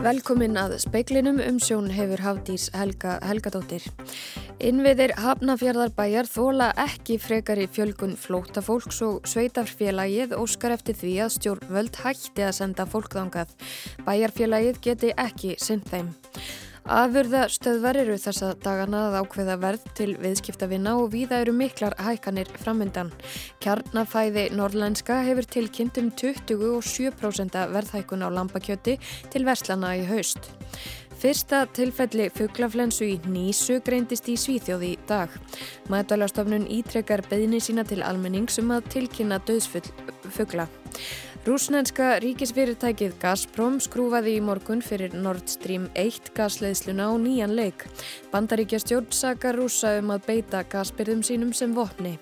[0.00, 3.84] Velkomin að speiklinum um sjón hefur Hafdís Helga Helgadóttir.
[4.64, 12.00] Innviðir Hafnafjörðarbæjar þóla ekki frekar í fjölgun flótafólks og sveitarfélagið óskar eftir því að stjórnvöld
[12.00, 13.52] hætti að senda fólkðangað.
[14.08, 16.08] Bæjarfélagið geti ekki synd þeim.
[16.88, 22.48] Afurða stöðvar eru þessa dagana að ákveða verð til viðskiptavinna og víða eru miklar hækanir
[22.62, 23.12] framöndan.
[23.60, 28.96] Kjarnafæði norrlænska hefur tilkynnt um 27% verðhækun á lambakjöti
[29.30, 30.50] til verslana í haust.
[31.20, 35.34] Fyrsta tilfelli fugglaflensu í Nísu greindist í Svíþjóði í dag.
[35.92, 39.84] Mætvalastofnun ítrekkar beðni sína til almenningsum að tilkynna döðsfull
[40.32, 40.64] fuggla.
[41.50, 47.80] Rúsnenska ríkisfyrirtækið Gazprom skrúfaði í morgun fyrir Nord Stream 1 gasleðsluna á nýjan leik.
[48.30, 52.12] Bandaríkja stjórn sakar rúsa um að beita gasbyrðum sínum sem vopni.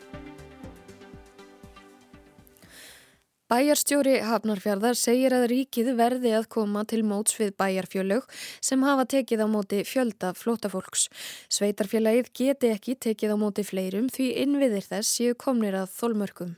[3.53, 8.25] Bæjarstjóri Hafnarfjörðar segir að ríkið verði að koma til móts við bæjarfjölög
[8.65, 11.11] sem hafa tekið á móti fjölda flótafólks.
[11.53, 16.57] Sveitarfjölagið geti ekki tekið á móti fleirum því innviðir þess séu komnir að þólmörkum.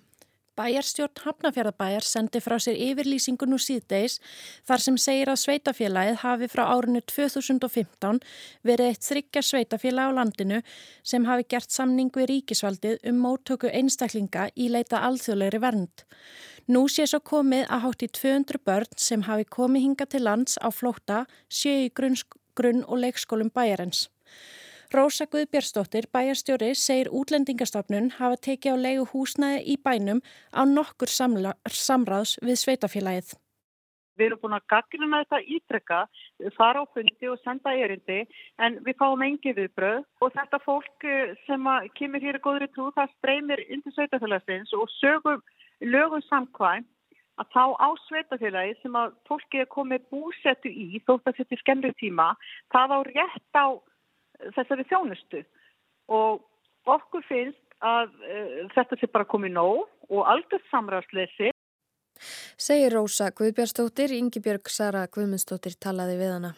[0.61, 4.19] Bæjarstjórn Hafnafjörðabæjar sendi frá sér yfirlýsingu nú síðdeis
[4.69, 8.21] þar sem segir að sveitafélagið hafi frá árinu 2015
[8.69, 10.59] verið eitt þryggja sveitafélag á landinu
[11.13, 16.05] sem hafi gert samning við ríkisvaldið um móttöku einstaklinga í leita alþjóðlegri vernd.
[16.69, 20.61] Nú sé svo komið að hátt í 200 börn sem hafi komið hinga til lands
[20.61, 22.21] á flóta séu í grunn,
[22.53, 24.11] grunn og leikskólum bæjarens.
[24.91, 30.19] Rósa Guðbjörnsdóttir, bæjarstjóri, segir útlendingastofnun hafa tekið á leigu húsnæði í bænum
[30.51, 33.29] á nokkur samla, samráðs við sveitafélagið.
[34.19, 36.01] Við erum búin að gaggruna þetta ítrekka,
[36.57, 38.25] fara á fundi og senda erindi
[38.59, 42.89] en við fáum engi viðbröð og þetta fólk eh, sem kemur hér í góðri trú
[42.97, 45.39] það streymir indi sveitafélagsins og sögum
[45.87, 46.89] lögum samkvæm
[47.39, 51.63] að þá á sveitafélagi sem að fólki er komið búsettu í þótt að þetta er
[51.63, 52.29] skemmri tíma,
[52.75, 53.67] það á rétt á
[54.57, 55.43] þessari þjónustu
[56.11, 56.41] og
[56.91, 61.53] okkur finnst að uh, þetta sé bara komið nóg og algjörð samræðsleysi.
[62.61, 66.51] Segir Rósa Guðbjörnstóttir, Ingi Björg Sara Guðmundstóttir talaði við hana.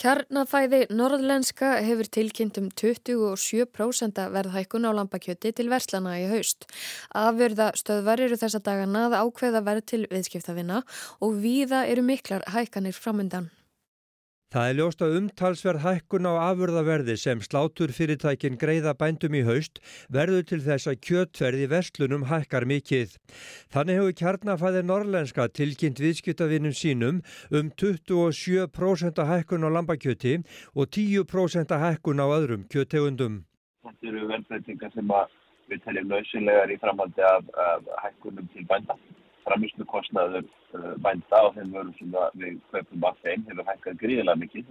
[0.00, 6.66] Kjarnafæði norðlenska hefur tilkynnt um 27% verðhækkun á lambakjöti til verslana í haust.
[7.16, 10.82] Afverða stöðvar eru þessa dagana að ákveða verð til viðskiptafinna
[11.24, 13.48] og víða eru miklar hækkanir framöndan.
[14.56, 19.82] Það er ljóst að umtalsverð hækkun á afurðaverði sem slátur fyrirtækin greiða bændum í haust
[20.08, 23.18] verður til þess að kjötverði vestlunum hækkar mikið.
[23.68, 27.18] Þannig hefur kjarnafæðir norrlenska tilkynnt viðskiptavinnum sínum
[27.52, 30.38] um 27% hækkun á lambakjöti
[30.72, 33.42] og 10% hækkun á öðrum kjöttegundum.
[33.84, 35.14] Þetta eru velbreytingar sem
[35.68, 38.64] við teljum lausilegar í framhaldi af, af hækkunum til
[39.46, 44.66] bænda framlýslu bænda á þeim vörum sem við kaupum af þeim hefur hækkað gríðilega mikið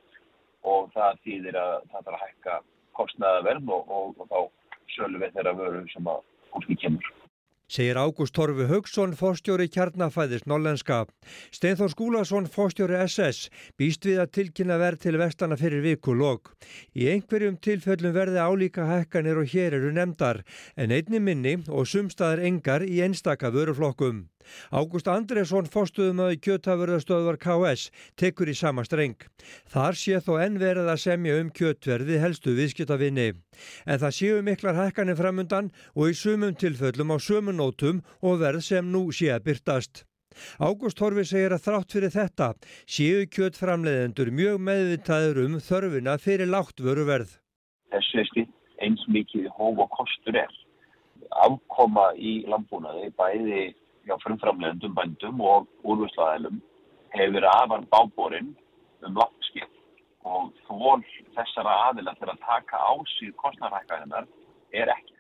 [0.64, 2.56] og það þýðir að það þarf að hækka
[2.94, 4.40] kostnaðaverð og, og, og þá
[4.96, 7.14] sölum við þeirra vöru sem að fólki kemur.
[7.66, 11.08] Segir Ágúst Torfi Haugsson, fórstjóri kjarnafæðis Norlenska.
[11.50, 13.50] Steinþór Skúlason, fórstjóri SS,
[13.80, 16.54] býst við að tilkynna verð til vestana fyrir vikulog.
[16.94, 20.44] Í einhverjum tilfellum verði álíka hækkanir og hér eru nefndar,
[20.78, 24.28] en einni minni og sumstaðar engar í einstaka vöruflokkum.
[24.72, 27.90] Ágúst Andresson fórstuðum að kjötafurðastöðvar KS
[28.20, 29.20] tekur í sama streng.
[29.72, 33.30] Þar sé þó enn verið að semja um kjötverði helstu viðskiptavinni.
[33.86, 38.92] En það séu miklar hækkanir framundan og í sumum tilfellum á sumunótum og verð sem
[38.92, 40.06] nú sé að byrtast.
[40.60, 42.48] Ágúst Horfi segir að þrátt fyrir þetta
[42.98, 47.38] séu kjötframleðendur mjög meðvitaður um þörfina fyrir lágt vöruverð.
[47.94, 50.52] Þessu er stitt eins mikið hóf og kostur er.
[51.46, 53.64] Afkoma í landbúnaði bæði
[54.06, 56.62] hjá frumframlegundum bændum og úrvöslaðælum
[57.16, 58.54] hefur verið afar báborinn
[59.06, 59.72] um lappskip
[60.26, 61.04] og þól
[61.36, 64.28] þessara aðila til að taka á síð kostnarhækkaðinnar
[64.74, 65.14] er ekki.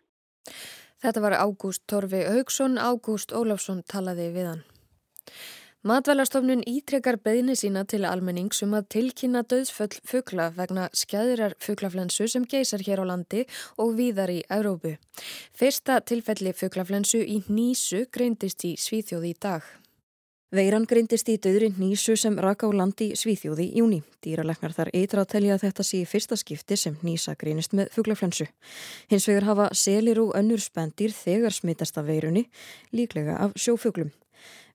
[1.03, 4.63] Þetta var Ágúst Torfi Haugsson, Ágúst Ólafsson talaði við hann.
[5.85, 12.81] Matvælarstofnun ítrekkar beðni sína til almenningsum að tilkynna döðsföll fugla vegna skæðirar fuglaflensu sem geysar
[12.81, 13.43] hér á landi
[13.77, 14.95] og víðar í Európu.
[15.53, 19.61] Fyrsta tilfelli fuglaflensu í Nísu greindist í Svíþjóði í dag.
[20.49, 24.01] Veiran greindist í döðri Nísu sem raka á landi Svíþjóði í júni.
[24.25, 28.49] Dýraleknar þar eitra að telja að þetta sé fyrsta skipti sem Nísa greinist með fuglaflensu.
[29.13, 32.47] Hins vegar hafa selir og önnur spendir þegar smittast af veirunni,
[32.89, 34.09] líklega af sjófuglum.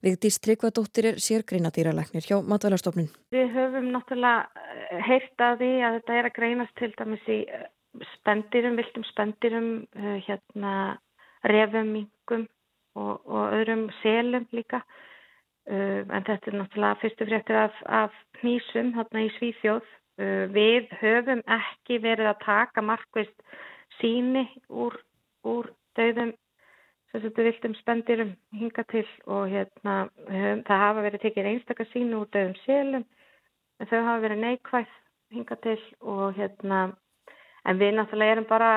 [0.01, 3.11] Vigdís Tryggvadóttir er sérgreinadýralæknir hjá Matvælarstofnun.
[3.35, 7.37] Við höfum náttúrulega eh, heyrt að því að þetta er að greinast til dæmis í
[7.45, 7.67] eh,
[8.15, 9.69] spendirum, viltum spendirum,
[10.01, 10.73] eh, hérna
[11.53, 12.47] refum, mingum
[12.97, 14.83] og, og öðrum selum líka.
[15.71, 19.85] en þetta er náttúrulega fyrstu fréttir af, af nýsum hérna í Svíþjóð.
[20.57, 23.45] Við höfum ekki verið að taka markvist
[24.01, 24.97] síni úr,
[25.47, 26.33] úr döðum
[27.13, 29.97] þessu viltum spendirum hinga til og hérna
[30.29, 33.07] það hafa verið tekið einstakar sínu úr döðum selum
[33.81, 34.93] en þau hafa verið neikvæð
[35.35, 36.81] hinga til og hérna
[37.65, 38.71] en við náttúrulega erum bara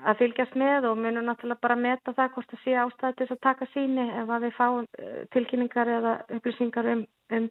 [0.00, 3.42] að fylgjast með og munum náttúrulega bara meta það hvort það sé ástæði til að
[3.48, 7.04] taka síni ef að við fáum eh, tilkynningar eða upplýsingar um,
[7.36, 7.50] um,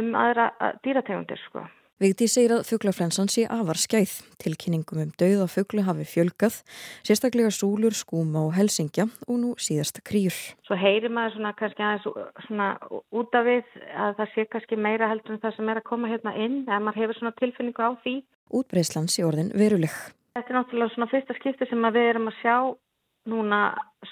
[0.00, 0.48] um aðra
[0.84, 1.66] dýrategundir sko.
[2.00, 4.12] Vigdi segir að fugglaflensan sé afar skæð.
[4.40, 6.54] Tilkynningum um dauða fugglu hafi fjölgað,
[7.04, 10.32] sérstaklega súlur, skúma og helsingja og nú síðast krýr.
[10.64, 15.10] Svo heyrir maður svona kannski aðeins svona út af við að það sé kannski meira
[15.10, 17.92] heldur en það sem er að koma hérna inn, eða maður hefur svona tilfinningu á
[18.00, 18.14] því.
[18.48, 20.00] Útbreyslan sé orðin veruleg.
[20.38, 22.56] Þetta er náttúrulega svona fyrsta skipti sem við erum að sjá
[23.28, 23.60] núna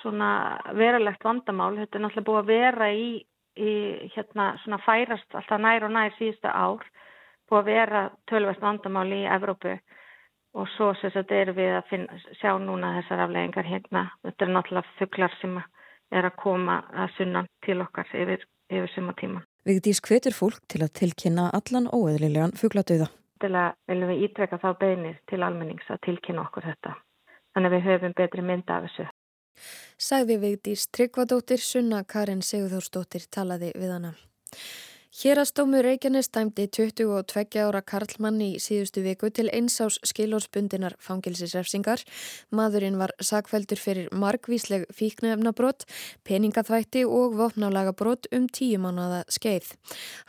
[0.03, 0.31] svona
[0.77, 1.73] verulegt vandamál.
[1.81, 3.11] Þetta er náttúrulega búið að vera í,
[3.57, 3.75] í
[4.13, 6.85] hérna svona færast alltaf nær og nær síðustu ár
[7.49, 9.75] búið að vera tölvast vandamáli í Evrópu
[10.59, 14.05] og svo sem þetta er við að finna, sjá núna þessar afleggingar hérna.
[14.25, 19.15] Þetta er náttúrulega fugglar sem er að koma að sunna til okkar yfir, yfir suma
[19.19, 19.45] tíma.
[19.69, 23.11] Vigdís hvetur fólk til að tilkynna allan óeðlilegan fuggladauða.
[23.39, 26.97] Til að viljum við ítreka þá beinir til almennings að tilkynna okkur þetta.
[27.55, 29.09] Þannig að við höfum betri mynda af þessu.
[29.99, 34.13] Sagði Vigdís Tryggvadóttir, Sunna Karin Sigurþórsdóttir talaði við hana.
[35.19, 42.05] Hérastómur Reykjanes dæmdi 22 ára Karlmann í síðustu viku til einsás skilórsbundinar fangilsisrefsingar.
[42.55, 45.89] Maðurinn var sakveldur fyrir margvísleg fíknefnabrott,
[46.23, 49.73] peningaþvætti og vopnálagabrót um tíu mánuða skeið.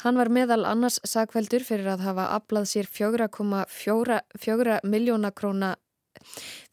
[0.01, 5.75] Hann var meðal annars sakveldur fyrir að hafa aflað sér 4,4 miljóna króna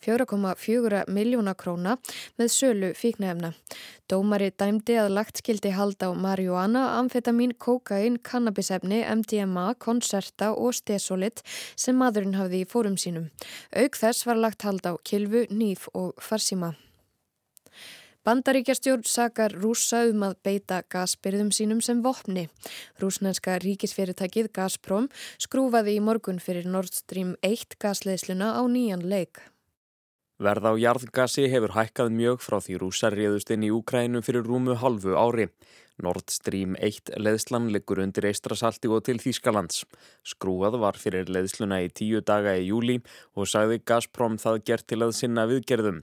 [0.07, 1.97] 4,4 miljóna króna
[2.39, 3.53] með sölu fíknefna.
[4.07, 11.43] Dómari dæmdi að lagt skildi halda á marihuana, amfetamin, kokain, kannabisefni, MDMA, konserta og stesolit
[11.75, 13.31] sem maðurinn hafði í fórum sínum.
[13.75, 16.77] Auk þess var lagt halda á kilvu, nýf og farsíma.
[18.27, 22.49] Bandaríkjastjórn sakar rúsa um að beita gasbyrðum sínum sem vopni.
[22.99, 25.07] Rúsnænska ríkisfyrirtækið Gazprom
[25.39, 29.39] skrúfaði í morgun fyrir Nord Stream 1 gasleðsluna á nýjan leik.
[30.43, 34.75] Verð á jarðgasi hefur hækkað mjög frá því rúsar réðust inn í Úkrænum fyrir rúmu
[34.75, 35.47] halvu ári.
[36.03, 39.87] Nord Stream 1 leðslan liggur undir Eistrasalti og til Þýskalands.
[40.27, 42.99] Skrúað var fyrir leðsluna í tíu daga í júli
[43.39, 46.03] og sagði Gazprom það gert til að sinna viðgerðum.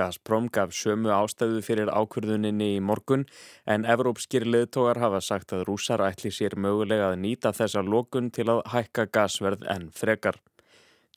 [0.00, 3.26] Gazprom gaf sömu ástæðu fyrir ákvörðuninni í morgun
[3.68, 8.48] en evrópskir leðtogar hafa sagt að rúsar ætli sér mögulega að nýta þessa lókun til
[8.48, 10.38] að hækka gasverð en frekar.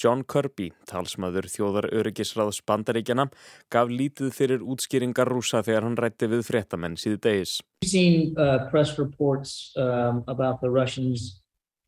[0.01, 3.27] John Kirby, talsmaður þjóðar öryggisráðs bandaríkjana,
[3.71, 7.59] gaf lítið fyrir útskýringar rúsa þegar hann rætti við fréttamenn síðu degis.
[7.83, 11.43] We've seen uh, press reports um, about the Russians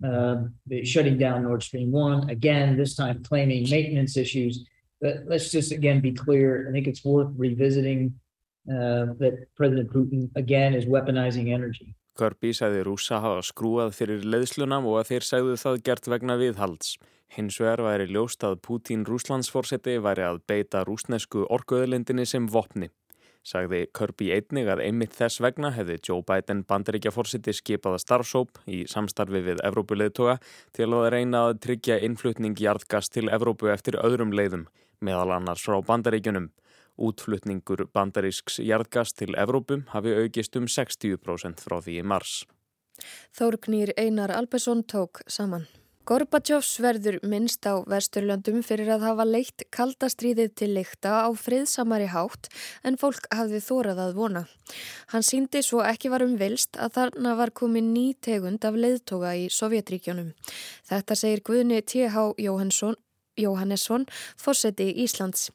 [0.06, 0.45] uh,
[0.83, 4.63] shutting down Nord Stream 1, again this time claiming maintenance issues.
[5.05, 6.65] But let's just again be clear.
[6.67, 8.01] I think it's worth revisiting
[8.67, 11.93] uh, that President Putin again is weaponizing energy.
[12.17, 16.95] Kirby sagði rúsa hafa skrúað fyrir leðslunam og að þeir sagðu það gert vegna viðhalds.
[17.35, 22.89] Hins vegar væri ljóst að Putin rúslandsforseti væri að beita rúsnesku orkuöðlindinni sem vopni.
[23.45, 28.88] Sagði Kirby einnig að einmitt þess vegna hefði Joe Biden bandaríkja fórseti skipaða starfsóp í
[28.89, 30.39] samstarfi við Evrópuleðtoga
[30.74, 34.65] til að reyna að tryggja innflutning jarðgast til Evrópu eftir öðrum leiðum
[35.01, 36.51] meðal annars frá bandaríkjunum.
[36.95, 42.43] Útflutningur bandarísks jarðgast til Evrópum hafi aukist um 60% frá því í mars.
[43.35, 45.67] Þórknýr Einar Albersson tók saman.
[46.05, 52.51] Gorbatsjófs verður minnst á vesturlöndum fyrir að hafa leitt kaldastríðið til leikta á friðsamari hátt
[52.85, 54.43] en fólk hafði þórað að vona.
[55.09, 59.47] Hann síndi svo ekki varum vilst að þarna var komin ný tegund af leiðtoga í
[59.49, 60.29] Sovjetríkjónum.
[60.85, 62.27] Þetta segir Guðni T.H.
[62.37, 63.01] Jóhannsson
[63.38, 64.06] Jóhannesson,
[64.38, 65.51] fórseti Íslands.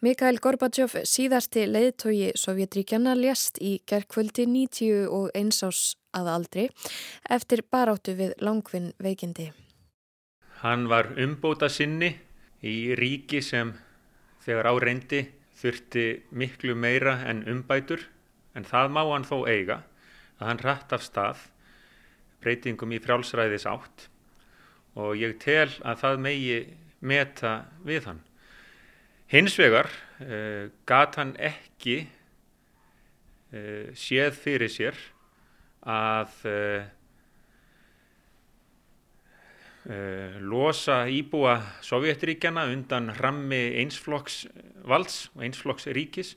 [0.00, 5.82] Mikael Gorbachev, síðasti leiðtogi Sovjetríkjana, lést í gerðkvöldi 91 ás
[6.16, 6.68] að aldri
[7.28, 9.50] eftir baráttu við langvinn veikindi.
[10.62, 12.14] Hann var umbóta sinni
[12.64, 13.74] í ríki sem
[14.42, 15.26] þegar á reyndi
[15.58, 18.08] þurfti miklu meira en umbætur
[18.56, 19.82] en það má hann þó eiga
[20.38, 21.46] að hann rætt af stað
[22.42, 24.08] breytingum í frjálsræðis átt
[24.98, 26.58] og ég tel að það megi
[27.00, 28.20] meta við hann.
[29.28, 29.90] Hins vegar
[30.24, 31.98] uh, gat hann ekki
[33.52, 35.00] uh, séð fyrir sér
[35.84, 36.86] að uh,
[40.44, 44.42] losa íbúa Sovjetríkjana undan rammi einsflokks
[44.88, 46.34] valds og einsflokks ríkis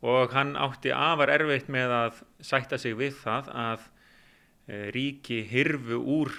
[0.00, 3.84] og hann átti afar erfitt með að sætta sig við það að
[4.96, 6.32] ríki hirfu úr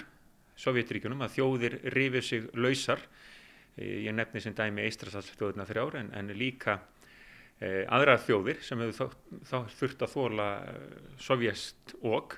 [0.58, 3.02] Sovjetríkunum að þjóðir rifið sig lausar
[3.80, 6.78] ég nefni sem dæmi Eistrasallsþjóðina þrjár en, en líka
[7.58, 9.14] e, aðra þjóðir sem hefur
[9.74, 10.48] þurft að þóla
[11.22, 12.36] sovjest og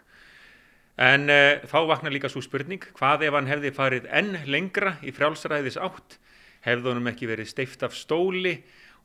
[0.97, 5.13] en e, þá vaknar líka svo spurning hvað ef hann hefði farið enn lengra í
[5.13, 6.17] frjálsræðis átt
[6.65, 8.57] hefði honum ekki verið steift af stóli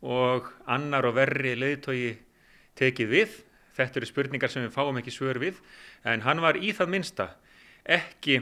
[0.02, 2.16] og annar og verri leiðtogi
[2.80, 3.36] tekið við?
[3.76, 5.60] Þetta eru spurningar sem við fáum ekki svör við
[6.08, 7.28] en hann var í það minsta
[7.84, 8.40] ekki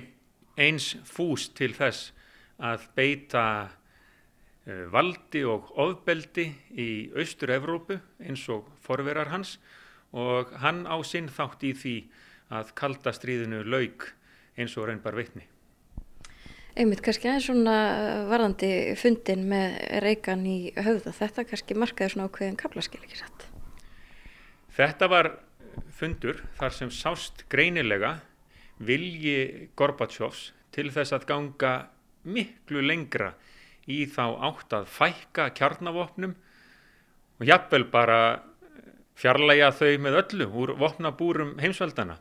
[0.59, 2.13] eins fús til þess
[2.59, 3.78] að beita Eh,
[4.65, 6.47] valdi og ofbeldi
[6.77, 9.57] í Austur-Evrópu eins og forverar hans
[10.13, 11.95] og hann á sinn þátt í því
[12.53, 14.09] að kalda stríðinu laug
[14.59, 15.45] eins og reynbar veitni.
[16.79, 17.75] Einmitt, kannski aðeins svona
[18.29, 23.45] varðandi fundin með reykan í höfða, þetta kannski markaði svona ákveðin kaplaskil ekki satt?
[24.77, 25.31] Þetta var
[25.97, 28.19] fundur þar sem sást greinilega
[28.79, 31.73] vilji Gorbatsjófs til þess að ganga
[32.23, 33.33] miklu lengra
[33.89, 36.35] í þá átt að fækka kjarnavopnum
[37.39, 38.21] og jafnvel bara
[39.19, 42.19] fjarlæga þau með öllu úr vopnabúrum heimsveldana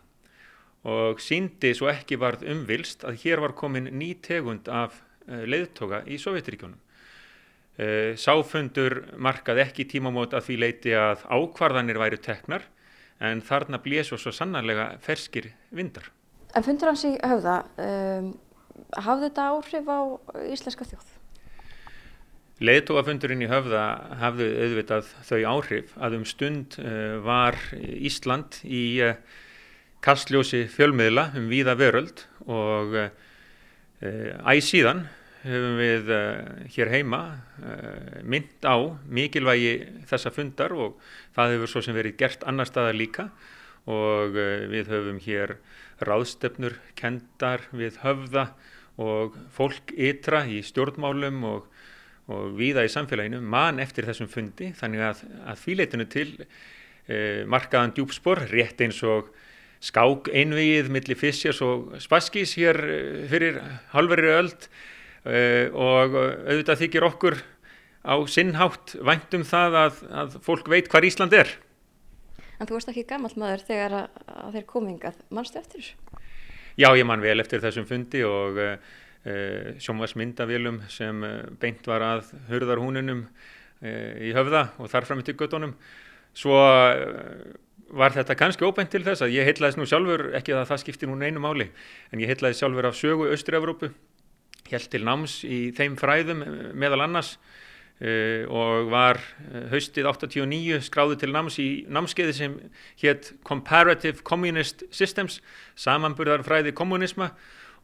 [0.88, 6.04] og síndi svo ekki varð umvilst að hér var komin ný tegund af eh, leiðtoga
[6.06, 6.78] í Sovjetiríkjónum.
[7.78, 12.66] Eh, sáfundur markað ekki tímamót að því leiti að ákvarðanir væri teknar
[13.22, 16.08] en þarna blés og svo sannarlega ferskir vindar.
[16.56, 18.32] En fundur hans í höfða, um,
[18.96, 19.98] hafði þetta áhrif á
[20.48, 21.17] íslenska þjóð?
[22.58, 23.82] Leðtóafundurinn í höfða
[24.18, 29.12] hafði auðvitað þau áhrif að um stund uh, var Ísland í uh,
[30.02, 33.12] kastljósi fjölmiðla um víða veröld og uh,
[34.02, 35.04] æg síðan
[35.44, 36.10] hefum við
[36.74, 37.20] hér heima
[38.26, 38.74] mynd á
[39.06, 40.96] mikilvægi þessa fundar og
[41.36, 43.28] það hefur svo sem verið gert annar staðar líka
[43.86, 45.54] og við höfum hér
[46.02, 48.48] ráðstefnur, kendar við höfða
[48.98, 51.70] og fólk ytra í stjórnmálum og
[52.32, 57.94] og viða í samfélaginu mann eftir þessum fundi þannig að, að fýleitinu til e, markaðan
[57.96, 59.30] djúpspor rétt eins og
[59.84, 62.98] skák einvið millir Fissjars og Spaskís hér e,
[63.30, 63.60] fyrir
[63.94, 64.68] halveri öld
[65.24, 67.40] e, og auðvitað þykir okkur
[68.04, 71.56] á sinnhátt væntum það að, að fólk veit hvað Ísland er.
[72.58, 76.24] En þú varst ekki gammal maður þegar að, að þeir komingað, mannstu eftir þessu?
[76.78, 78.78] Já, ég mann vel eftir þessum fundi og Eh,
[79.82, 83.24] sjónvarsmyndavélum sem eh, beint var að hörðarhúnunum
[83.82, 85.74] eh, í höfða og þar fram til göttunum
[86.38, 86.58] svo
[87.88, 91.08] var þetta kannski óbeint til þess að ég heitlaðis nú sjálfur, ekki að það skipti
[91.08, 91.70] nú einu máli,
[92.12, 93.88] en ég heitlaðis sjálfur af sögu Östur-Európu,
[94.68, 96.44] held til náms í þeim fræðum
[96.76, 97.38] meðal annars
[98.04, 99.22] uh, og var
[99.72, 102.58] haustið 89 skráði til náms í námskeiði sem
[103.00, 105.40] hétt Comparative Communist Systems,
[105.80, 107.32] samanburðarfræði kommunisma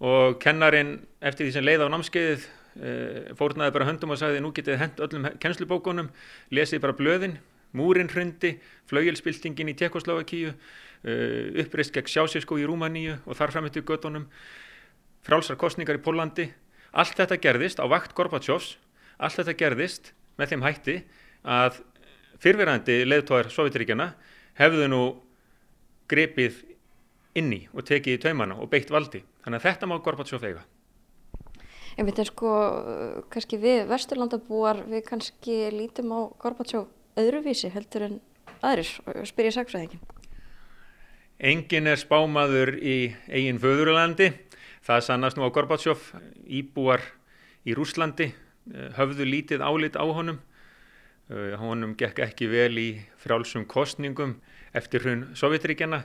[0.03, 2.93] og kennarin eftir því sem leið á námskeiðið e,
[3.39, 6.11] fórnaði bara höndum og sagði nú getið hent öllum kennslubókunum
[6.55, 7.39] lesið bara blöðin,
[7.75, 8.57] múrin hrundi
[8.91, 11.15] flaujelspiltingin í Tjekkoslovakíu e,
[11.63, 14.27] uppreist gegn Sjásískó í Rúmaníu og þar framöttu göttunum
[15.25, 16.51] frálsar kostningar í Pólandi
[16.93, 18.77] allt þetta gerðist á vakt Gorbatsjófs
[19.19, 20.97] allt þetta gerðist með þeim hætti
[21.47, 21.83] að
[22.43, 24.11] fyrverandi leðtóðar Sovjetiríkjana
[24.59, 25.03] hefðu nú
[26.11, 26.59] grepið
[27.39, 30.65] inni og tekið í taumana og beitt valdi Þannig að þetta má Gorbatsjóf eiga.
[31.95, 32.51] En við sko,
[33.31, 36.89] kannski við vesturlandabúar, við kannski lítum á Gorbatsjóf
[37.21, 38.17] öðruvísi heldur en
[38.65, 38.89] aðrir,
[39.29, 40.03] spyr ég sagfræðingin.
[41.45, 44.33] Engin er spámaður í eigin föðurlandi.
[44.85, 46.13] Það sannast nú á Gorbatsjóf,
[46.47, 47.05] íbúar
[47.69, 48.33] í Rúslandi,
[48.73, 50.41] eh, höfðu lítið álit á honum.
[51.31, 54.41] Eh, honum gekk ekki vel í frálsum kostningum
[54.75, 56.05] eftir hrun Sovjetríkjana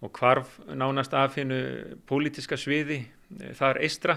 [0.00, 1.60] og hvarf nánast af hennu
[2.08, 4.16] pólitiska sviði eh, þar eistra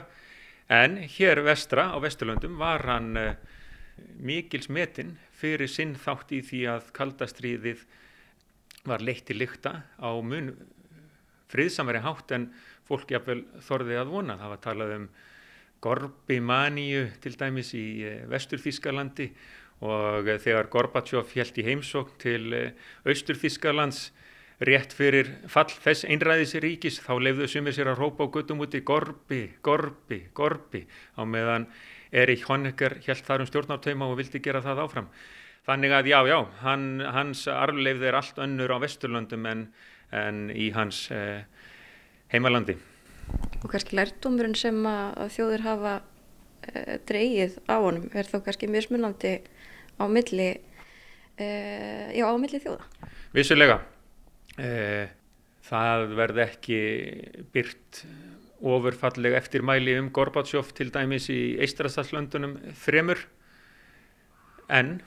[0.72, 3.34] en hér vestra á Vesturlöndum var hann uh,
[4.24, 7.84] mikils metin fyrir sinn þátt í því að kaldastriðið
[8.88, 10.54] var leitt til lykta á mun
[11.52, 12.48] friðsamari hátt en
[12.88, 14.40] fólk jafnvel þorði að vona.
[14.40, 15.06] Það var talað um
[15.84, 19.30] Gorbi Maníu til dæmis í uh, Vesturþískalandi
[19.84, 22.44] og þegar Gorbatsjóf held í heimsókn til
[23.04, 24.13] Austurþískalands
[24.63, 28.84] rétt fyrir fall þess einræðis ríkis þá lefðu sumir sér að rópa á guttum úti
[28.86, 30.86] Gorbi, Gorbi, Gorbi
[31.20, 31.67] á meðan
[32.13, 35.10] Erik Honecker held þar um stjórnartauma og vildi gera það áfram.
[35.67, 39.62] Þannig að já, já, hann, hans arfleifð er allt önnur á Vesturlöndum en,
[40.12, 41.46] en í hans eh,
[42.34, 42.75] heimalandi.
[43.63, 45.96] Og kannski lærtumurinn sem að þjóður hafa
[46.67, 49.34] eh, dreyið á honum er þó kannski mjög smunandi
[49.98, 50.51] á milli,
[51.39, 53.10] eh, já, á milli þjóða?
[53.34, 53.79] Vissulega.
[54.62, 55.10] Eh,
[55.66, 56.80] það verði ekki
[57.56, 58.04] byrt
[58.64, 63.18] ofurfalleg eftirmæli um Gorbatsjóf til dæmis í Eistrastaslöndunum fremur
[64.70, 65.00] en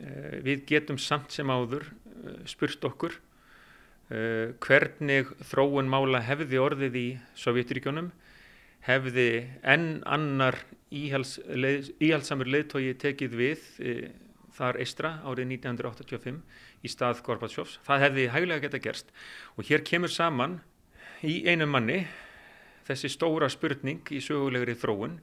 [0.00, 3.18] uh, við getum samt sem áður uh, spurt okkur
[4.10, 7.04] hvernig þróun mála hefði orðið í
[7.38, 8.08] Sovjetiríkjónum
[8.82, 9.26] hefði
[9.62, 10.56] enn annar
[10.90, 13.68] íhals, leið, íhalsamur leiðtói tekið við
[14.56, 16.42] þar Eistra árið 1985
[16.84, 17.78] í stað Gorbatsjófs.
[17.86, 19.12] Það hefði hæglega geta gerst
[19.56, 20.60] og hér kemur saman
[21.26, 22.04] í einu manni
[22.88, 25.18] þessi stóra spurning í sögulegri þróun,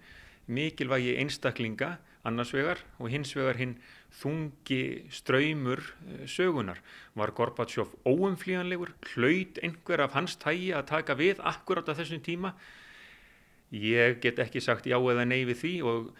[0.48, 1.98] mikilvægi einstaklinga
[2.28, 3.76] annars vegar og hins vegar hinn
[4.20, 6.80] þungi ströymur eh, sögunar.
[7.18, 12.54] Var Gorbatsjóf óumflíjanlegur, hlaut einhver af hans tægi að taka við akkurát á þessum tíma?
[13.72, 16.12] Ég get ekki sagt já eða nei við því og,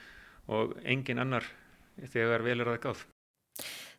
[0.52, 1.48] og engin annar
[1.98, 3.06] þegar vel er það gáð.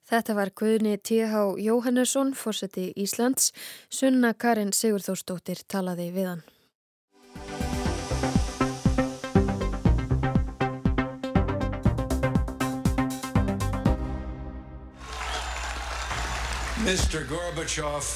[0.08, 1.40] Þetta var Guðni T.H.
[1.60, 3.50] Jóhannesson, fórseti Íslands.
[3.92, 6.46] Sunna Karin Sigurþórsdóttir talaði við hann.
[16.88, 17.26] Mr.
[17.28, 18.08] Gorbachev,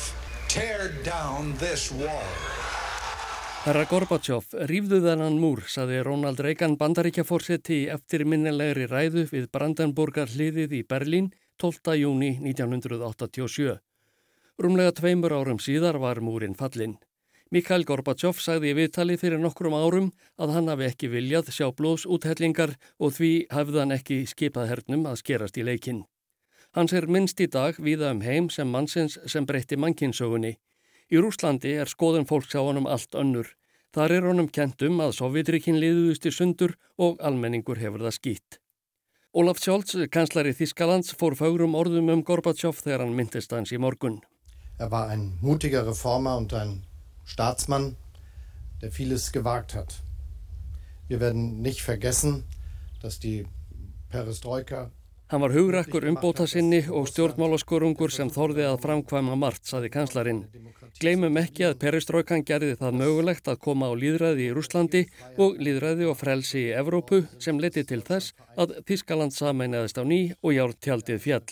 [0.48, 2.32] tear down this wall.
[3.66, 10.80] Herra Gorbachev, rýfðu þennan múr, saði Ronald Reagan bandaríkjaforsetti eftir minnilegri ræðu við Brandenburgar hliðið
[10.80, 11.28] í Berlín
[11.58, 11.94] 12.
[12.00, 13.78] júni 1987.
[14.58, 16.98] Rúmlega tveimur árum síðar var múrin fallin.
[17.52, 20.06] Mikhail Gorbachev sagði í viðtali fyrir nokkrum árum
[20.40, 25.18] að hann hafi ekki viljað sjá blóðsúthellingar og því hafði hann ekki skipað hernum að
[25.20, 26.04] skerast í leikinn.
[26.72, 30.54] Hans er minnst í dag viða um heim sem mannsins sem breytti mannkinsögunni.
[31.12, 33.52] Í Rúslandi er skoðun fólks á honum allt önnur.
[33.92, 38.61] Þar er honum kentum að Sovjetrikin liðuðust í sundur og almenningur hefur það skýtt.
[39.34, 44.18] Olaf Scholz, kanslari Þískalands, fór fagrum orðum um Gorbachev þegar hann myndist hans í morgun.
[44.76, 46.82] Er var ein mutiger Reformer und ein
[47.24, 47.96] Staatsmann,
[48.82, 50.02] der vieles gewagt hat.
[51.08, 52.44] Wir werden nicht vergessen,
[53.00, 53.46] dass die
[54.10, 54.90] Perestroika
[55.32, 60.42] Hann var hugrakkur umbóta sinni og stjórnmálaskorungur sem þorði að framkvæma margt, saði kanslarinn.
[61.00, 65.00] Gleimum ekki að peristrókan gerði það mögulegt að koma á líðræði í Rúslandi
[65.40, 70.20] og líðræði og frelsi í Evrópu sem leti til þess að Þískaland sameinaðist á ný
[70.42, 71.48] og járn tjaldið fjall.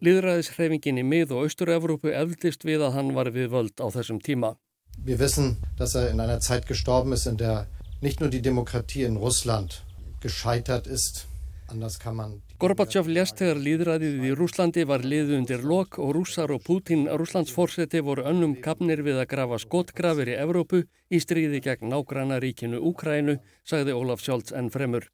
[0.00, 4.54] Líðræðishreyfingin í mið- og austur-Evrópu efldist við að hann var við völd á þessum tíma.
[4.96, 7.66] Wir wissen, dass er in einer Zeit gestorben ist, in der
[8.00, 9.82] nicht nur die Demokratie in Russland
[10.22, 11.26] gescheitert ist,
[11.64, 17.54] Gorbachev lést þegar líðræðið í Rúslandi var liðu undir lok og rússar og Putin Rúslands
[17.56, 22.82] fórseti voru önnum kapnir við að grafa skotgrafir í Evrópu í stríði gegn nágranna ríkinu
[22.90, 25.08] Úkrænu, sagði Ólaf Sjálds enn fremur.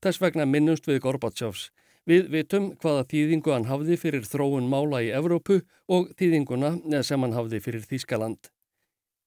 [0.00, 1.68] Þess vegna minnumst við Gorbachevs.
[2.08, 7.36] Við vitum hvaða þýðingu hann hafði fyrir þróun mála í Evrópu og þýðinguna sem hann
[7.36, 8.48] hafði fyrir Þýskaland.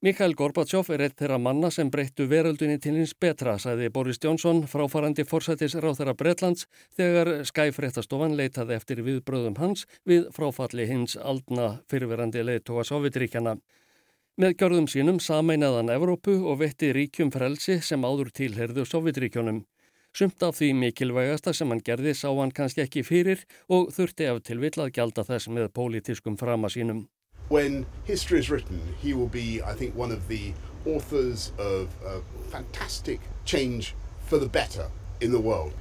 [0.04, 4.58] Mikael Gorbachev er eitt þeirra manna sem breyttu veröldunni til hins betra, sagði Boris Johnson,
[4.68, 6.66] fráfarandi forsætis ráþara Bretlands,
[6.98, 13.56] þegar skæfréttastofan leitaði eftir viðbröðum hans við fráfalli hins aldna fyrirverandi leiðtóa Sovjetríkjana.
[14.44, 19.63] Með gjörðum sínum sameinaðan Evrópu og vetti ríkjum frelsi sem áður tilherðu Sovjetríkjónum.
[20.12, 24.44] Sumt af því mikilvægasta sem hann gerði sá hann kannski ekki fyrir og þurfti af
[24.44, 27.06] til vill að gjalda þess með pólitískum frama sínum.
[27.54, 30.54] When history is written, he will be, I think, one of the
[30.88, 32.16] authors of a
[32.50, 33.94] fantastic change
[34.26, 34.88] for the better
[35.22, 35.74] in the world.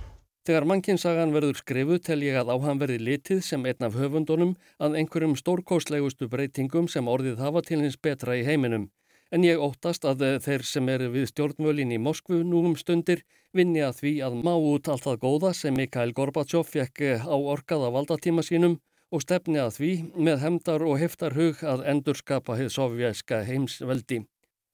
[0.45, 4.57] Þegar mannkinsagan verður skrifu tel ég að á hann verði litið sem einn af höfundunum
[4.83, 8.91] að einhverjum stórkóslegustu breytingum sem orðið hafa til hins betra í heiminum.
[9.33, 13.23] En ég óttast að þeir sem eru við stjórnvölin í Moskvu nú um stundir
[13.57, 17.87] vinni að því að má út allt það góða sem Mikael Gorbachev fekk á orkað
[17.87, 18.77] á valdatíma sínum
[19.13, 24.23] og stefni að því með hemdar og heftar hug að endurskapa heið sovjæska heimsveldi.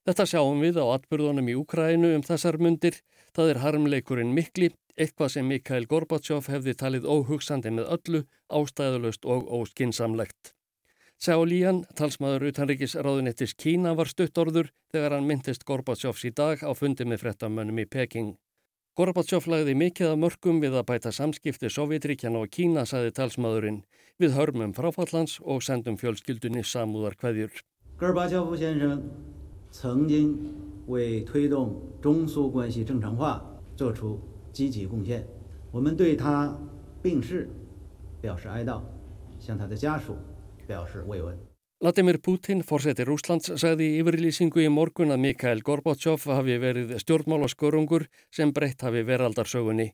[0.09, 3.01] Þetta sjáum við á atbyrðunum í Úkrænu um þessar mundir.
[3.37, 9.51] Það er harmleikurinn mikli, eitthvað sem Mikael Gorbachev hefði talið óhugsandi með öllu, ástæðulust og
[9.59, 10.55] óskinsamlegt.
[11.19, 17.05] Sjálíjan, talsmaður utanrikis ráðunettis Kína var stuttorður þegar hann myndist Gorbachevs í dag á fundi
[17.05, 18.37] með frettamönnum í Peking.
[18.99, 23.83] Gorbachev lagði mikið af mörgum við að bæta samskipti Sovjetríkjana og Kína, saði talsmaðurinn.
[24.20, 27.52] Við hörmum fráfallans og sendum fjölskyldunni samúðar hverjur.
[28.00, 29.02] Gorbachev 先生
[29.72, 30.38] 曾经
[30.88, 33.42] 为推动中苏关系正常化
[33.76, 34.20] 做出
[34.52, 35.26] 积极贡献，
[35.72, 36.56] 我们对他
[37.02, 37.50] 病逝
[38.22, 38.82] 表示哀悼，
[39.40, 40.16] 向他的家属
[40.68, 41.38] 表示慰问。
[41.80, 48.54] Vladimir Putin, fórseti Rúslands, sagði í yfirlýsingu í morgun að Mikhail Gorbachev hafi verið stjórnmálaskörungur sem
[48.54, 49.90] breytt hafi veraldarsögunni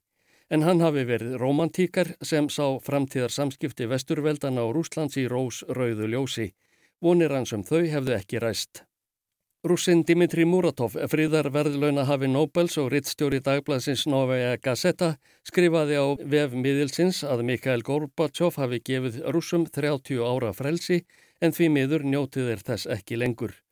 [0.51, 6.11] en hann hafi verið romantíkar sem sá framtíðar samskipti vesturveldana og Rúslands í rós rauðu
[6.11, 6.51] ljósi.
[7.01, 8.85] Vonir hans um þau hefðu ekki ræst.
[9.65, 15.15] Rúsin Dimitri Muratov, fríðar verðlauna hafi Nobels og rittstjóri dagbladsins Novaya Gazeta
[15.49, 21.07] skrifaði á vef miðilsins að Mikhail Gorbachev hafi gefið rúsum 30 ára frelsi
[21.41, 23.64] en því miður njótið er þess ekki lengur.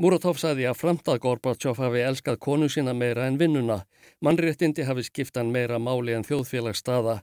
[0.00, 3.82] Muratov saði að framtað Gorbachev hafi elskað konu sína meira en vinnuna.
[4.24, 7.18] Mannréttindi hafi skiptan meira máli en þjóðfélagsstaða.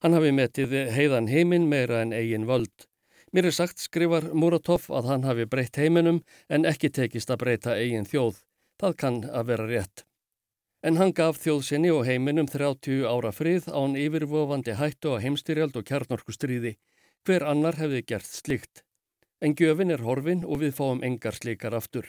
[0.00, 2.86] Hann hafi metið heiðan heiminn meira en eigin völd.
[3.34, 7.76] Mér er sagt, skrifar Muratov, að hann hafi breytt heiminum en ekki tekist að breyta
[7.76, 8.40] eigin þjóð.
[8.80, 10.06] Það kann að vera rétt.
[10.80, 15.84] En hann gaf þjóðsynni og heiminum 30 ára frið án yfirvofandi hættu á heimstyrjald og
[15.92, 16.78] kjarnorku stríði.
[17.28, 18.83] Hver annar hefði gert slikt.
[19.44, 22.08] En gjöfin er horfin og við fáum engar slikar aftur.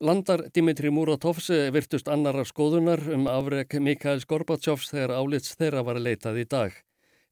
[0.00, 6.42] Landar Dimitri Muratovs virtust annara skoðunar um afreg Mikael Gorbatsjófs þegar álits þeirra var leitað
[6.42, 6.74] í dag.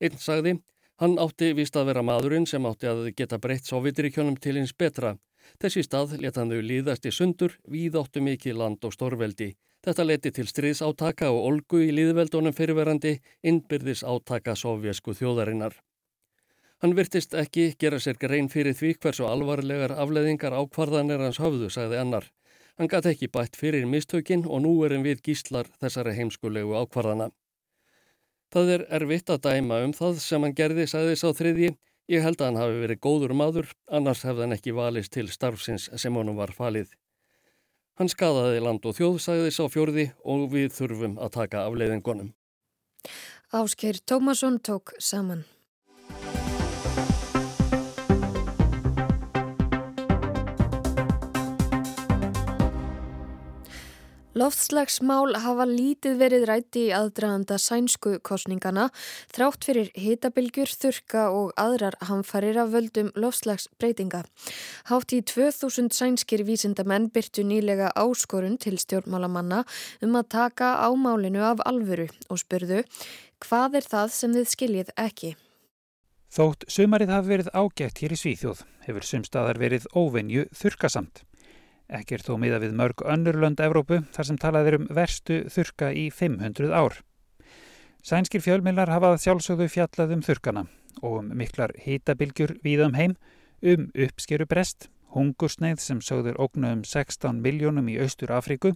[0.00, 0.56] Einn sagði,
[1.02, 5.16] Hann átti vist að vera maðurinn sem átti að geta breytt Sovjetiríkjónum til hins betra.
[5.60, 9.50] Þessi stað leta hann þau líðast í sundur, við áttu mikið land og stórveldi.
[9.84, 15.74] Þetta leti til stríðsátaka og olgu í líðveldunum fyrirverandi, innbyrðis átaka sovjesku þjóðarinnar.
[16.84, 21.96] Hann virtist ekki gera sér grein fyrir því hversu alvarlegar afleðingar ákvarðanir hans höfðu, sagði
[21.96, 22.26] annar.
[22.76, 27.30] Hann gæti ekki bætt fyrir mistökin og nú erum við gíslar þessari heimskulegu ákvarðana.
[28.52, 31.70] Það er erfitt að dæma um það sem hann gerði, sagði sá þriðji.
[32.12, 35.88] Ég held að hann hafi verið góður maður, annars hefði hann ekki valist til starfsins
[35.96, 36.92] sem honum var falið.
[37.96, 42.34] Hann skadaði land og þjóð, sagði sá fjörði og við þurfum að taka afleiðingunum.
[43.56, 45.46] Ásker Tómasson tók saman.
[54.34, 58.88] Loftslagsmál hafa lítið verið rætti í aðdraðanda sænsku kostningana
[59.30, 64.24] þrátt fyrir hitabilgjur, þurka og aðrar hamfarir af völdum loftslagsbreytinga.
[64.90, 69.60] Hátt í 2000 sænskir vísindamenn byrtu nýlega áskorun til stjórnmálamanna
[70.02, 72.82] um að taka ámálinu af alvöru og spurðu
[73.38, 75.30] hvað er það sem þið skiljið ekki?
[76.34, 81.22] Þótt sumarið hafi verið ágætt hér í Svíþjóð hefur sumstaðar verið óvenju þurkasamt.
[81.92, 85.90] Ekki er þó miða við mörg önnurlönd Evrópu þar sem talað er um verstu þurka
[85.92, 86.96] í 500 ár.
[88.04, 90.64] Sænskir fjölmilnar hafað sjálfsögðu fjallað um þurkana
[91.02, 93.16] og um miklar hýtabilgjur víðum heim,
[93.60, 98.74] um uppskeru brest, hungursneið sem sögður ógnu um 16 miljónum í Austur Afriku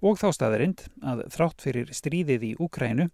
[0.00, 3.08] og þá staðarind að þrátt fyrir stríðið í Úkrænu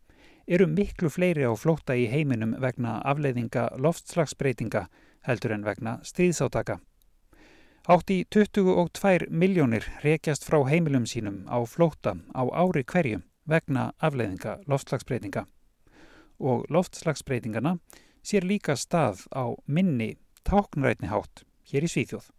[0.46, 4.86] eru miklu fleiri á flóta í heiminum vegna afleiðinga loftslagsbreytinga
[5.26, 6.78] heldur en vegna stríðsátaka.
[7.84, 14.54] Átt í 22 miljónir rekjast frá heimilum sínum á flóta á ári hverju vegna afleiðinga
[14.64, 15.42] loftslagsbreytinga.
[16.40, 17.74] Og loftslagsbreytingana
[18.24, 20.14] sér líka stað á minni
[20.48, 22.30] táknrætni hátt hér í Svíþjóð.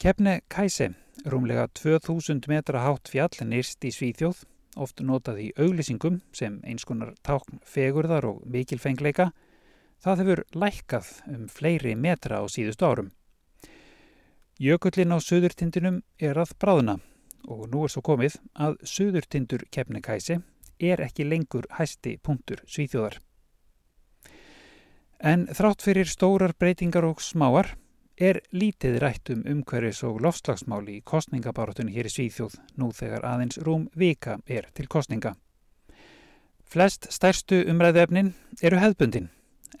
[0.00, 0.94] Kefne Kæse,
[1.28, 4.40] rúmlega 2000 metra hátt fjall nýrst í Svíþjóð,
[4.80, 9.34] oft notað í auglýsingum sem einskonar tákn fegurðar og mikilfengleika,
[10.00, 13.12] það hefur lækkað um fleiri metra á síðustu árum.
[14.56, 16.96] Jökullin á söðurtindinum er að bráðuna
[17.44, 20.38] og nú er svo komið að söðurtindur kefnikæsi
[20.80, 23.18] er ekki lengur hæsti punktur svíþjóðar.
[25.20, 27.74] En þrátt fyrir stórar breytingar og smáar
[28.16, 33.60] er lítið rætt um umhverfis og lofslagsmáli í kostningabarátunni hér í Svíþjóð nú þegar aðeins
[33.60, 35.34] rúm vika er til kostninga.
[36.64, 38.32] Flest stærstu umræðuefnin
[38.64, 39.28] eru hefðbundin,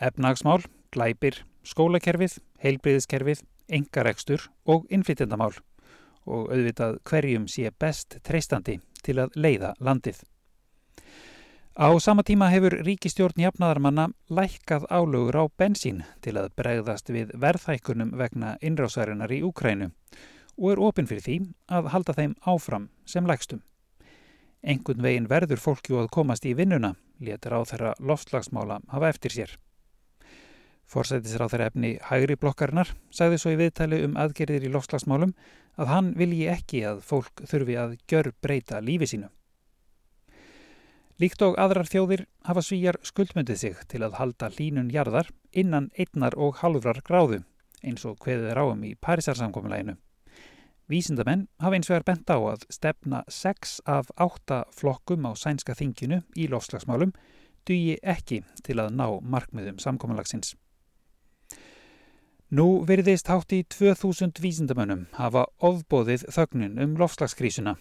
[0.00, 0.60] efnagsmál,
[0.92, 5.54] glæpir, skólakerfið, heilbriðiskerfið, engarekstur og innflytjandamál
[6.26, 10.22] og auðvitað hverjum sé best treystandi til að leiða landið.
[11.76, 18.14] Á sama tíma hefur ríkistjórn jafnaðarmanna lækkað álögur á bensín til að bregðast við verðhækkunum
[18.16, 19.90] vegna innrásarinnar í Úkrænu
[20.56, 21.36] og er ofinn fyrir því
[21.68, 23.60] að halda þeim áfram sem lækstum.
[24.64, 29.52] Engun vegin verður fólkjú að komast í vinnuna, letur á þeirra loftslagsmála hafa eftir sér.
[30.86, 35.32] Forsætisráð þeirra efni hægri blokkarinnar sagði svo í viðtali um aðgerðir í lofslagsmálum
[35.76, 39.30] að hann vilji ekki að fólk þurfi að gjör breyta lífi sínu.
[41.16, 46.36] Líkt og aðrar þjóðir hafa svíjar skuldmyndið sig til að halda línun jarðar innan einnar
[46.36, 47.40] og halvrar gráðu
[47.82, 49.96] eins og hveðið er áum í Parísarsamkominlæginu.
[50.92, 56.20] Vísindamenn hafa eins vegar bent á að stefna 6 af 8 flokkum á sænska þinginu
[56.36, 57.16] í lofslagsmálum
[57.66, 60.54] dugi ekki til að ná markmiðum samkominlagsins.
[62.46, 67.72] Nú veriðist hátt í 2000 vísindamönnum hafa ofbóðið þögnin um lofslagskrísuna.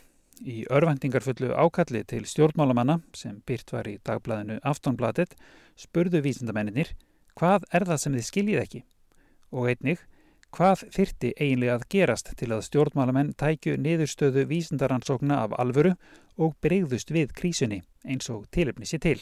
[0.41, 5.37] Í örvendingarfullu ákalli til stjórnmálamanna sem byrt var í dagblæðinu Aftonbladet
[5.77, 6.95] spurðu vísindamenninir
[7.37, 8.83] hvað er það sem þið skiljið ekki
[9.53, 10.01] og einnig
[10.49, 15.93] hvað þyrti eiginlega að gerast til að stjórnmálamenn tækju niðurstöðu vísindaransókna af alvöru
[16.41, 19.19] og breyðust við krísunni eins og tilöfni sér til.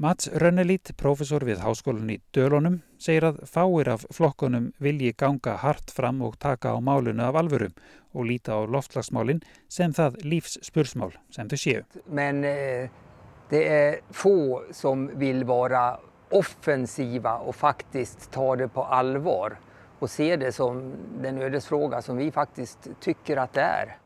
[0.00, 5.90] Mats Rönnelít, profesor við háskólan í Dölunum, segir að fáir af flokkunum vilji ganga hart
[5.92, 7.74] fram og taka á málunu af alvörum
[8.16, 11.82] og líta á loftslagsmálinn sem það lífsspursmál sem þau séu.
[12.08, 12.88] Men eh,
[13.52, 19.58] det er få som vil vara offensiva och faktiskt ta det på allvar
[19.98, 23.96] och se det som den ödesfråga som vi faktiskt tycker att det är.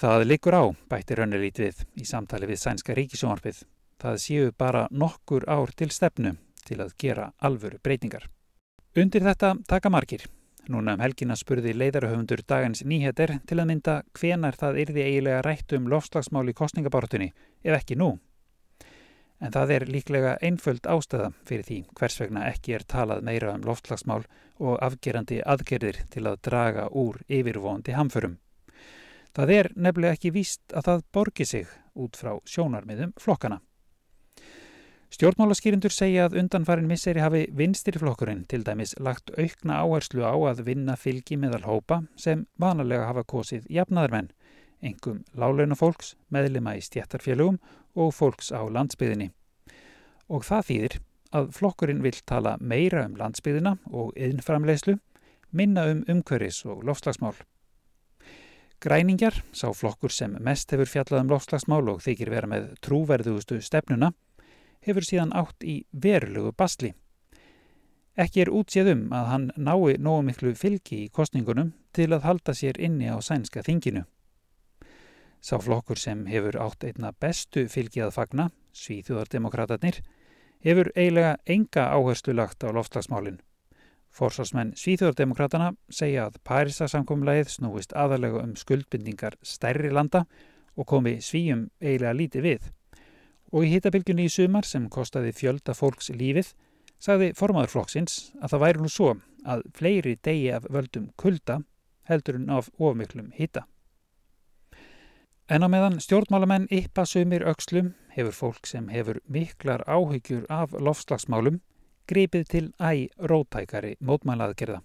[0.00, 3.62] Það likur á, bætti Rönnelít við í samtali við sænska ríkisjónarpið.
[4.00, 8.28] Það séu bara nokkur ár til stefnu til að gera alvöru breytingar.
[8.96, 10.26] Undir þetta taka margir.
[10.68, 15.74] Núna um helgina spurði leiðarahöfundur dagans nýheter til að mynda hvenar það yrði eigilega rætt
[15.76, 17.32] um lofslagsmál í kostningabáratunni,
[17.64, 18.14] ef ekki nú.
[19.44, 23.66] En það er líklega einföld ástæða fyrir því hvers vegna ekki er talað meira um
[23.66, 24.22] loftslagsmál
[24.62, 28.38] og afgerandi aðgerðir til að draga úr yfirvóndi hamförum.
[29.34, 33.60] Það er nefnilega ekki víst að það borgi sig út frá sjónarmiðum flokkana.
[35.14, 40.96] Stjórnmálaskýrindur segja að undanfarin misseri hafi vinstirflokkurinn til dæmis lagt aukna áherslu á að vinna
[40.98, 44.32] fylgi meðal hópa sem vanalega hafa kosið jafnaðarmenn,
[44.82, 47.60] engum lálaunafólks, meðlima í stjættarfélögum
[47.94, 49.30] og fólks á landsbyðinni.
[50.34, 50.98] Og það þýðir
[51.30, 54.98] að flokkurinn vil tala meira um landsbyðina og yðnframlegslu,
[55.54, 57.36] minna um umhverfis og lofslagsmál.
[58.82, 64.10] Græningjar, sá flokkur sem mest hefur fjallað um lofslagsmál og þykir vera með trúverðugustu stefnuna,
[64.86, 66.94] hefur síðan átt í verulegu basli.
[68.14, 72.54] Ekki er útséð um að hann nái nógu miklu fylgi í kostningunum til að halda
[72.54, 74.04] sér inni á sænska þinginu.
[75.42, 79.98] Sá flokkur sem hefur átt einna bestu fylgi að fagna, Svíþjóðardemokratatnir,
[80.64, 83.42] hefur eiginlega enga áherslu lagt á loftslagsmálinn.
[84.14, 90.22] Forsvarsmenn Svíþjóðardemokratana segja að Parísasamkomlæðið snúist aðalega um skuldbindingar stærri landa
[90.78, 92.70] og komi svíjum eiginlega lítið við.
[93.54, 96.50] Og í hittabilgjunni í sumar sem kostaði fjölda fólks lífið
[97.02, 99.12] sagði formaður flokksins að það væri nú svo
[99.44, 101.60] að fleiri degi af völdum kulda
[102.08, 103.64] heldur en af ofmiklum hitta.
[105.48, 111.60] En á meðan stjórnmálamenn yppa sumir aukslum hefur fólk sem hefur miklar áhyggjur af lofslagsmálum
[112.08, 114.80] gripið til æ rótækari mótmælaðgerða.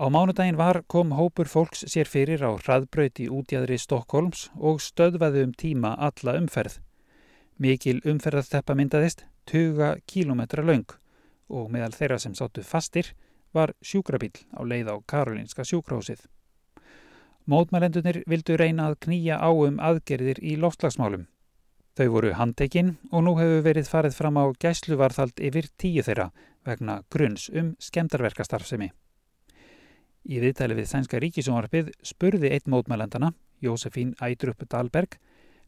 [0.00, 5.52] Á mánudaginn var kom hópur fólks sér fyrir á hraðbröyti útjæðri Stokkólms og stöðvaði um
[5.52, 6.78] tíma alla umferð.
[7.60, 10.88] Mikil umferðarteppa myndaðist, tuga kílometra laung
[11.52, 13.10] og meðal þeirra sem sáttu fastir
[13.52, 16.22] var sjúkrabíl á leið á Karolinska sjúkrahúsið.
[17.44, 21.26] Mótmælendunir vildu reyna að knýja á um aðgerðir í loftslagsmálum.
[22.00, 26.30] Þau voru handtekinn og nú hefur verið farið fram á gæsluvarðald yfir tíu þeirra
[26.64, 28.88] vegna grunns um skemdarverkastarfsemi.
[30.24, 35.20] Í viðtæli við Sænska ríkisjónvarpið spurði eitt mótmælendana, Jósefín Ædrup Dahlberg,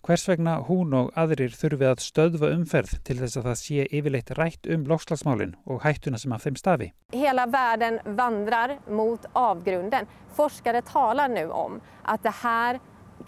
[0.06, 4.32] hvers vegna hún og aðrir þurfi að stöðva umferð til þess að það sé yfirleitt
[4.38, 6.88] rætt um loksslagsmálinn og hættuna sem af þeim stafi.
[7.14, 10.08] Hela världen vandrar mot avgrunden.
[10.34, 12.80] Forskare talar nu om att det här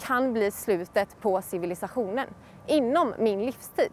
[0.07, 2.27] kan bli slutet på civilisationen
[2.69, 3.93] inom min livstid.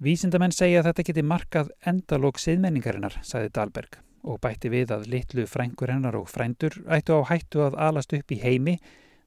[0.00, 5.46] Vísindamenn segja að þetta geti markað endalók siðmenningarinnar, sagði Dahlberg og bætti við að litlu
[5.48, 8.78] frængur hennar og frændur ættu á hættu að alast upp í heimi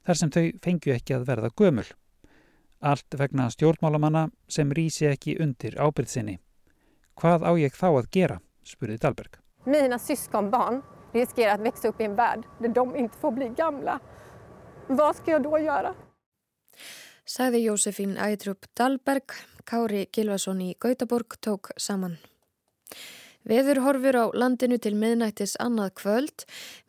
[0.06, 1.86] þar sem þau fengju ekki að verða gömul.
[2.84, 6.34] Allt vegna stjórnmálamanna sem rýsi ekki undir ábyrðsinni.
[7.16, 9.38] Hvað á ég þá að gera, spurði Dahlberg.
[9.66, 10.82] Mina syskonbarn
[11.14, 14.00] riskerar att växa upp i en värld där de inte får bli gamla.
[14.88, 15.94] Vad ska jag då göra?
[17.26, 19.32] Sæði Jósefín Ædrup Dahlberg,
[19.64, 22.18] Kári Gilvason í Gautaborg tók saman.
[23.44, 26.46] Veður horfur á landinu til miðnættis annað kvöld,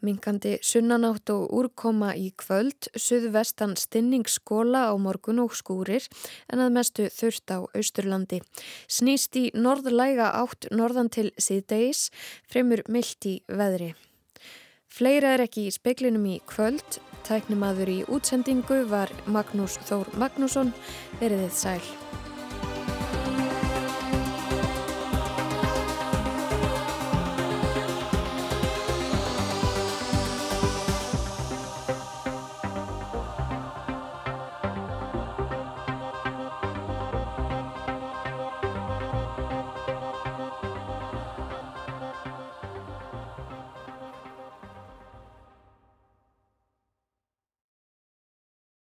[0.06, 6.06] minkandi sunnanátt og úrkoma í kvöld, suðvestan stinningsskóla á morgun og skúrir
[6.46, 8.40] en að mestu þurft á austurlandi.
[8.86, 12.10] Snýst í norðlæga átt norðan til síðdeis,
[12.46, 13.94] fremur myllt í veðri.
[14.94, 20.70] Fleira er ekki í speklinum í kvöld, tæknimaður í útsendingu var Magnús Þór Magnússon,
[21.18, 22.03] veriðið sæl.